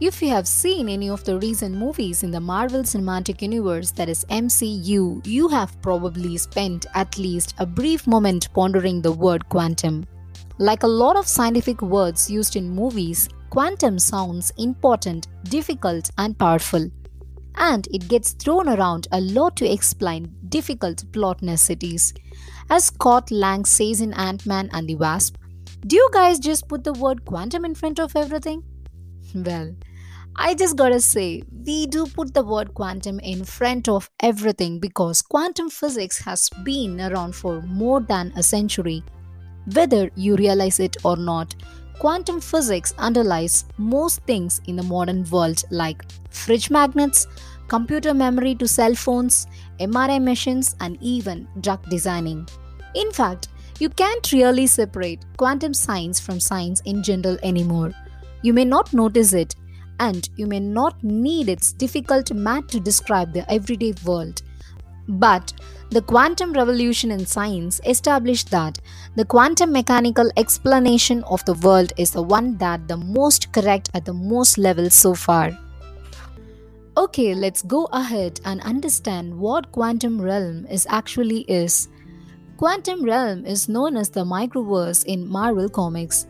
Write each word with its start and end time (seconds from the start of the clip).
If 0.00 0.22
you 0.22 0.28
have 0.28 0.46
seen 0.46 0.88
any 0.88 1.10
of 1.10 1.24
the 1.24 1.40
recent 1.40 1.74
movies 1.74 2.22
in 2.22 2.30
the 2.30 2.38
Marvel 2.38 2.82
Cinematic 2.84 3.42
Universe, 3.42 3.90
that 3.92 4.08
is 4.08 4.24
MCU, 4.26 5.26
you 5.26 5.48
have 5.48 5.82
probably 5.82 6.36
spent 6.38 6.86
at 6.94 7.18
least 7.18 7.54
a 7.58 7.66
brief 7.66 8.06
moment 8.06 8.48
pondering 8.54 9.02
the 9.02 9.10
word 9.10 9.48
quantum. 9.48 10.06
Like 10.58 10.84
a 10.84 10.94
lot 11.02 11.16
of 11.16 11.26
scientific 11.26 11.82
words 11.82 12.30
used 12.30 12.54
in 12.54 12.70
movies, 12.70 13.28
quantum 13.50 13.98
sounds 13.98 14.52
important, 14.56 15.26
difficult, 15.50 16.08
and 16.16 16.38
powerful. 16.38 16.88
And 17.56 17.88
it 17.90 18.06
gets 18.06 18.34
thrown 18.34 18.68
around 18.68 19.08
a 19.10 19.20
lot 19.20 19.56
to 19.56 19.68
explain 19.68 20.32
difficult 20.48 21.10
plot 21.12 21.42
necessities. 21.42 22.14
As 22.70 22.84
Scott 22.84 23.32
Lang 23.32 23.64
says 23.64 24.00
in 24.00 24.14
Ant 24.14 24.46
Man 24.46 24.70
and 24.72 24.88
the 24.88 24.94
Wasp, 24.94 25.34
do 25.88 25.96
you 25.96 26.08
guys 26.12 26.38
just 26.38 26.68
put 26.68 26.84
the 26.84 26.92
word 26.92 27.24
quantum 27.24 27.64
in 27.64 27.74
front 27.74 27.98
of 27.98 28.14
everything? 28.14 28.62
Well, 29.34 29.74
I 30.40 30.54
just 30.54 30.76
gotta 30.76 31.00
say, 31.00 31.42
we 31.66 31.86
do 31.86 32.06
put 32.06 32.32
the 32.32 32.44
word 32.44 32.72
quantum 32.72 33.18
in 33.18 33.44
front 33.44 33.88
of 33.88 34.08
everything 34.20 34.78
because 34.78 35.20
quantum 35.20 35.68
physics 35.68 36.20
has 36.20 36.48
been 36.62 37.00
around 37.00 37.34
for 37.34 37.60
more 37.62 38.00
than 38.00 38.32
a 38.36 38.42
century. 38.44 39.02
Whether 39.74 40.12
you 40.14 40.36
realize 40.36 40.78
it 40.78 40.96
or 41.04 41.16
not, 41.16 41.56
quantum 41.98 42.40
physics 42.40 42.94
underlies 42.98 43.64
most 43.78 44.22
things 44.28 44.60
in 44.68 44.76
the 44.76 44.84
modern 44.84 45.28
world 45.28 45.64
like 45.72 46.04
fridge 46.30 46.70
magnets, 46.70 47.26
computer 47.66 48.14
memory 48.14 48.54
to 48.54 48.68
cell 48.68 48.94
phones, 48.94 49.48
MRI 49.80 50.22
machines, 50.22 50.76
and 50.78 50.96
even 51.00 51.48
drug 51.62 51.82
designing. 51.90 52.46
In 52.94 53.10
fact, 53.10 53.48
you 53.80 53.88
can't 53.88 54.30
really 54.30 54.68
separate 54.68 55.24
quantum 55.36 55.74
science 55.74 56.20
from 56.20 56.38
science 56.38 56.80
in 56.82 57.02
general 57.02 57.38
anymore. 57.42 57.92
You 58.42 58.52
may 58.52 58.64
not 58.64 58.94
notice 58.94 59.32
it, 59.32 59.56
and 60.00 60.28
you 60.36 60.46
may 60.46 60.60
not 60.60 61.02
need 61.02 61.48
its 61.48 61.72
difficult 61.72 62.32
math 62.32 62.66
to 62.68 62.80
describe 62.80 63.32
the 63.32 63.50
everyday 63.50 63.94
world. 64.04 64.42
But 65.08 65.52
the 65.90 66.02
quantum 66.02 66.52
revolution 66.52 67.10
in 67.10 67.24
science 67.24 67.80
established 67.86 68.50
that 68.50 68.78
the 69.16 69.24
quantum 69.24 69.72
mechanical 69.72 70.30
explanation 70.36 71.24
of 71.24 71.42
the 71.46 71.54
world 71.54 71.94
is 71.96 72.10
the 72.10 72.22
one 72.22 72.58
that 72.58 72.86
the 72.88 72.96
most 72.96 73.52
correct 73.52 73.88
at 73.94 74.04
the 74.04 74.12
most 74.12 74.58
level 74.58 74.90
so 74.90 75.14
far. 75.14 75.56
Okay, 76.98 77.34
let's 77.34 77.62
go 77.62 77.84
ahead 77.92 78.40
and 78.44 78.60
understand 78.62 79.38
what 79.38 79.72
quantum 79.72 80.20
realm 80.20 80.66
is 80.66 80.86
actually 80.90 81.40
is. 81.42 81.88
Quantum 82.58 83.04
realm 83.04 83.46
is 83.46 83.68
known 83.68 83.96
as 83.96 84.10
the 84.10 84.24
microverse 84.24 85.04
in 85.04 85.26
Marvel 85.26 85.68
Comics. 85.68 86.26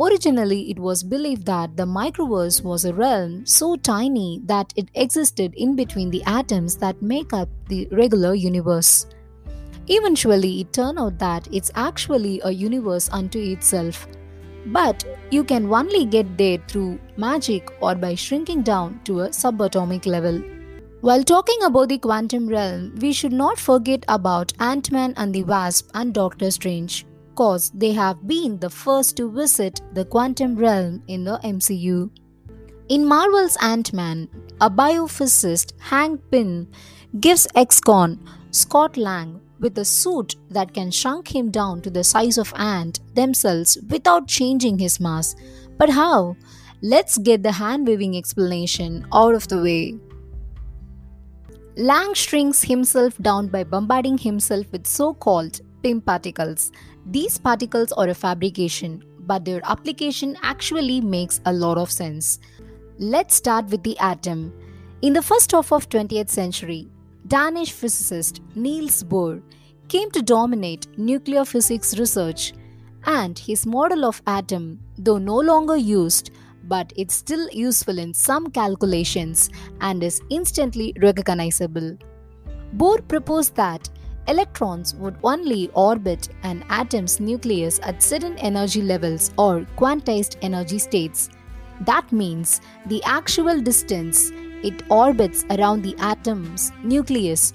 Originally, 0.00 0.70
it 0.70 0.78
was 0.78 1.02
believed 1.02 1.44
that 1.44 1.76
the 1.76 1.84
microverse 1.84 2.64
was 2.64 2.86
a 2.86 2.94
realm 2.94 3.44
so 3.44 3.76
tiny 3.76 4.40
that 4.46 4.72
it 4.74 4.88
existed 4.94 5.52
in 5.54 5.76
between 5.76 6.10
the 6.10 6.22
atoms 6.24 6.76
that 6.76 7.02
make 7.02 7.34
up 7.34 7.50
the 7.68 7.86
regular 7.92 8.34
universe. 8.34 9.06
Eventually, 9.88 10.60
it 10.60 10.72
turned 10.72 10.98
out 10.98 11.18
that 11.18 11.48
it's 11.52 11.70
actually 11.74 12.40
a 12.44 12.50
universe 12.50 13.10
unto 13.12 13.38
itself. 13.38 14.08
But 14.66 15.04
you 15.30 15.44
can 15.44 15.70
only 15.70 16.06
get 16.06 16.38
there 16.38 16.58
through 16.66 16.98
magic 17.18 17.70
or 17.82 17.94
by 17.94 18.14
shrinking 18.14 18.62
down 18.62 19.00
to 19.04 19.20
a 19.20 19.28
subatomic 19.28 20.06
level. 20.06 20.42
While 21.02 21.24
talking 21.24 21.62
about 21.62 21.88
the 21.90 21.98
quantum 21.98 22.46
realm, 22.46 22.94
we 23.00 23.12
should 23.12 23.32
not 23.32 23.58
forget 23.58 24.04
about 24.08 24.52
Ant 24.60 24.92
Man 24.92 25.12
and 25.18 25.34
the 25.34 25.44
Wasp 25.44 25.90
and 25.92 26.14
Doctor 26.14 26.50
Strange, 26.50 27.06
cause 27.40 27.70
they 27.70 27.92
have 27.92 28.26
been 28.26 28.58
the 28.58 28.68
first 28.68 29.16
to 29.16 29.30
visit 29.30 29.80
the 29.94 30.04
quantum 30.04 30.54
realm 30.56 31.02
in 31.08 31.24
the 31.24 31.38
MCU. 31.42 32.10
In 32.90 33.06
Marvel's 33.06 33.56
Ant 33.62 33.94
Man, 33.94 34.28
a 34.60 34.68
biophysicist, 34.68 35.72
Hank 35.80 36.20
Pym, 36.30 36.68
gives 37.18 37.46
ex-con 37.54 38.18
Scott 38.50 38.98
Lang 38.98 39.40
with 39.58 39.78
a 39.78 39.86
suit 39.86 40.36
that 40.50 40.74
can 40.74 40.90
shrink 40.90 41.34
him 41.34 41.50
down 41.50 41.80
to 41.80 41.88
the 41.88 42.04
size 42.04 42.36
of 42.36 42.52
ant 42.56 43.00
themselves 43.14 43.78
without 43.88 44.28
changing 44.28 44.78
his 44.78 45.00
mass. 45.00 45.34
But 45.78 45.88
how? 45.88 46.36
Let's 46.82 47.16
get 47.16 47.42
the 47.42 47.52
hand 47.52 47.86
waving 47.86 48.18
explanation 48.18 49.06
out 49.14 49.34
of 49.34 49.48
the 49.48 49.62
way. 49.62 49.98
Lang 51.76 52.12
shrinks 52.12 52.62
himself 52.64 53.16
down 53.16 53.48
by 53.48 53.64
bombarding 53.64 54.18
himself 54.18 54.70
with 54.72 54.86
so 54.86 55.14
called 55.14 55.60
Pym 55.82 56.00
particles. 56.00 56.72
These 57.06 57.38
particles 57.38 57.92
are 57.92 58.08
a 58.08 58.14
fabrication, 58.14 59.02
but 59.20 59.44
their 59.44 59.60
application 59.64 60.36
actually 60.42 61.00
makes 61.00 61.40
a 61.46 61.52
lot 61.52 61.78
of 61.78 61.90
sense. 61.90 62.38
Let's 62.98 63.34
start 63.34 63.66
with 63.66 63.82
the 63.82 63.98
atom. 63.98 64.52
In 65.02 65.14
the 65.14 65.22
first 65.22 65.52
half 65.52 65.72
of 65.72 65.88
20th 65.88 66.28
century, 66.28 66.88
Danish 67.26 67.72
physicist 67.72 68.40
Niels 68.54 69.02
Bohr 69.02 69.42
came 69.88 70.10
to 70.10 70.22
dominate 70.22 70.86
nuclear 70.98 71.44
physics 71.44 71.98
research 71.98 72.52
and 73.04 73.38
his 73.38 73.66
model 73.66 74.04
of 74.04 74.20
atom, 74.26 74.78
though 74.98 75.18
no 75.18 75.36
longer 75.36 75.76
used, 75.76 76.30
but 76.64 76.92
it's 76.96 77.14
still 77.14 77.48
useful 77.50 77.98
in 77.98 78.12
some 78.12 78.50
calculations 78.50 79.48
and 79.80 80.02
is 80.02 80.20
instantly 80.28 80.92
recognizable. 81.00 81.96
Bohr 82.76 83.06
proposed 83.08 83.54
that 83.56 83.88
electrons 84.30 84.94
would 84.94 85.16
only 85.24 85.68
orbit 85.74 86.28
an 86.44 86.64
atom's 86.70 87.18
nucleus 87.20 87.80
at 87.82 88.02
certain 88.02 88.38
energy 88.38 88.80
levels 88.80 89.32
or 89.36 89.66
quantized 89.76 90.36
energy 90.42 90.78
states. 90.78 91.30
That 91.80 92.12
means 92.12 92.60
the 92.86 93.02
actual 93.04 93.60
distance 93.60 94.30
it 94.62 94.82
orbits 94.90 95.44
around 95.50 95.82
the 95.82 95.96
atom's 95.98 96.70
nucleus 96.84 97.52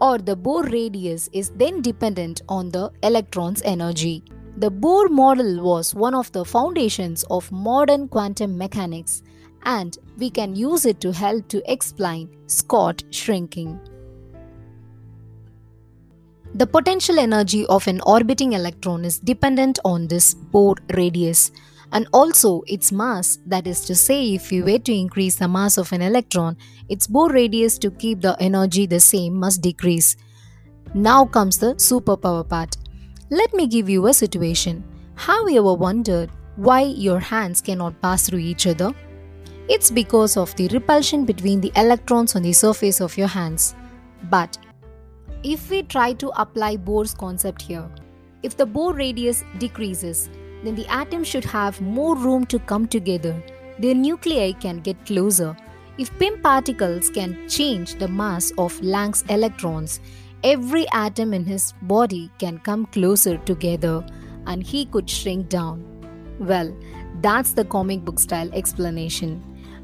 or 0.00 0.18
the 0.18 0.36
Bohr 0.36 0.70
radius 0.70 1.28
is 1.32 1.50
then 1.50 1.80
dependent 1.80 2.42
on 2.48 2.70
the 2.70 2.90
electron's 3.02 3.62
energy. 3.62 4.22
The 4.56 4.70
Bohr 4.70 5.08
model 5.08 5.62
was 5.62 5.94
one 5.94 6.14
of 6.14 6.30
the 6.32 6.44
foundations 6.44 7.24
of 7.30 7.50
modern 7.50 8.08
quantum 8.08 8.58
mechanics, 8.58 9.22
and 9.64 9.96
we 10.18 10.28
can 10.28 10.54
use 10.54 10.84
it 10.86 11.00
to 11.00 11.12
help 11.12 11.48
to 11.48 11.62
explain 11.72 12.28
Scott 12.48 13.02
shrinking. 13.10 13.80
The 16.54 16.66
potential 16.66 17.18
energy 17.18 17.64
of 17.66 17.88
an 17.88 18.02
orbiting 18.02 18.52
electron 18.52 19.06
is 19.06 19.18
dependent 19.18 19.78
on 19.86 20.06
this 20.06 20.34
Bohr 20.34 20.76
radius 20.94 21.50
and 21.92 22.06
also 22.12 22.62
its 22.66 22.92
mass, 22.92 23.38
that 23.46 23.66
is 23.66 23.80
to 23.86 23.94
say, 23.94 24.34
if 24.34 24.52
you 24.52 24.64
were 24.64 24.78
to 24.78 24.92
increase 24.92 25.36
the 25.36 25.48
mass 25.48 25.78
of 25.78 25.92
an 25.92 26.02
electron, 26.02 26.56
its 26.90 27.06
Bohr 27.06 27.32
radius 27.32 27.78
to 27.78 27.90
keep 27.90 28.20
the 28.20 28.36
energy 28.40 28.86
the 28.86 29.00
same 29.00 29.34
must 29.34 29.62
decrease. 29.62 30.16
Now 30.94 31.24
comes 31.24 31.58
the 31.58 31.74
superpower 31.76 32.46
part. 32.46 32.76
Let 33.30 33.54
me 33.54 33.66
give 33.66 33.88
you 33.88 34.06
a 34.06 34.12
situation. 34.12 34.84
Have 35.14 35.48
you 35.48 35.60
ever 35.60 35.72
wondered 35.72 36.30
why 36.56 36.82
your 36.82 37.18
hands 37.18 37.62
cannot 37.62 38.00
pass 38.02 38.26
through 38.26 38.40
each 38.40 38.66
other? 38.66 38.92
It's 39.70 39.90
because 39.90 40.36
of 40.36 40.54
the 40.56 40.68
repulsion 40.68 41.24
between 41.24 41.62
the 41.62 41.72
electrons 41.76 42.36
on 42.36 42.42
the 42.42 42.52
surface 42.52 43.00
of 43.00 43.16
your 43.16 43.28
hands. 43.28 43.74
But 44.28 44.58
if 45.44 45.70
we 45.70 45.82
try 45.82 46.12
to 46.14 46.28
apply 46.40 46.76
Bohr's 46.76 47.14
concept 47.14 47.62
here, 47.62 47.90
if 48.42 48.56
the 48.56 48.66
Bohr 48.66 48.96
radius 48.96 49.44
decreases, 49.58 50.30
then 50.64 50.76
the 50.76 50.86
atoms 50.86 51.26
should 51.26 51.44
have 51.44 51.80
more 51.80 52.16
room 52.16 52.46
to 52.46 52.58
come 52.60 52.86
together. 52.86 53.42
Their 53.78 53.94
nuclei 53.94 54.52
can 54.52 54.78
get 54.78 55.04
closer. 55.04 55.56
If 55.98 56.16
Pym 56.18 56.40
particles 56.40 57.10
can 57.10 57.48
change 57.48 57.96
the 57.96 58.08
mass 58.08 58.52
of 58.56 58.80
Lang's 58.82 59.22
electrons, 59.28 60.00
every 60.44 60.86
atom 60.92 61.34
in 61.34 61.44
his 61.44 61.74
body 61.82 62.30
can 62.38 62.58
come 62.58 62.86
closer 62.86 63.36
together 63.38 64.04
and 64.46 64.62
he 64.62 64.86
could 64.86 65.10
shrink 65.10 65.48
down. 65.48 65.84
Well, 66.38 66.76
that's 67.20 67.52
the 67.52 67.64
comic 67.64 68.04
book 68.04 68.18
style 68.20 68.50
explanation. 68.52 69.42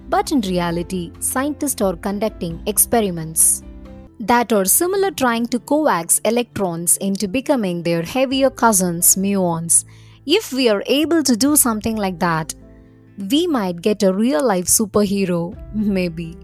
But 0.09 0.33
in 0.33 0.41
reality, 0.41 1.12
scientists 1.21 1.83
are 1.83 1.97
conducting 1.97 2.62
experiments 2.67 3.62
that 4.20 4.53
are 4.53 4.65
similar 4.65 5.11
trying 5.11 5.47
to 5.47 5.59
coax 5.59 6.20
electrons 6.25 6.97
into 6.99 7.29
becoming 7.29 7.82
their 7.82 8.03
heavier 8.03 8.50
cousins 8.50 9.17
muons. 9.17 9.85
If 10.26 10.53
we 10.53 10.69
are 10.69 10.82
able 10.87 11.23
to 11.23 11.37
do 11.37 11.56
something 11.56 11.97
like 11.97 12.19
that, 12.19 12.55
we 13.31 13.47
might 13.47 13.82
get 13.82 14.03
a 14.03 14.12
real 14.12 14.44
life 14.44 14.67
superhero, 14.67 15.56
maybe. 15.75 16.37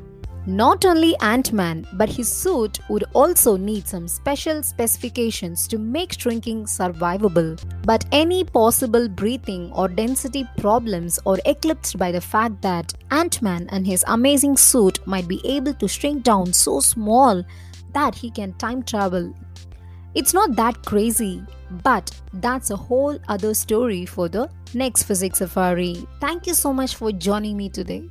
Not 0.46 0.85
only 0.85 1.17
Ant 1.20 1.55
Man, 1.55 1.87
but 1.94 2.11
his 2.11 2.31
suit 2.31 2.79
would 2.91 3.05
also 3.14 3.56
need 3.56 3.88
some 3.88 4.06
special 4.06 4.62
specifications 4.62 5.67
to 5.69 5.79
make 5.79 6.20
shrinking 6.20 6.64
survivable. 6.64 7.58
But 7.87 8.05
any 8.12 8.44
possible 8.44 9.08
breathing 9.08 9.73
or 9.73 9.88
density 9.88 10.46
problems 10.58 11.19
are 11.25 11.38
eclipsed 11.46 11.99
by 11.99 12.12
the 12.12 12.20
fact 12.20 12.61
that 12.61 12.93
Ant 13.11 13.41
Man 13.41 13.67
and 13.70 13.87
his 13.87 14.05
amazing 14.06 14.58
suit 14.58 14.99
might 15.06 15.26
be 15.26 15.41
able 15.46 15.73
to 15.75 15.88
shrink 15.88 16.25
down 16.25 16.52
so 16.52 16.79
small 16.81 17.43
that 17.94 18.14
he 18.14 18.31
can 18.31 18.52
time 18.55 18.82
travel. 18.82 19.35
It's 20.14 20.35
not 20.35 20.56
that 20.56 20.85
crazy, 20.85 21.43
but 21.82 22.11
that's 22.35 22.69
a 22.69 22.76
whole 22.76 23.19
other 23.29 23.55
story 23.55 24.05
for 24.05 24.29
the 24.29 24.50
next 24.75 25.05
physics 25.05 25.38
safari. 25.38 26.06
Thank 26.20 26.46
you 26.46 26.52
so 26.52 26.75
much 26.75 26.96
for 26.96 27.12
joining 27.12 27.56
me 27.56 27.70
today. 27.70 28.11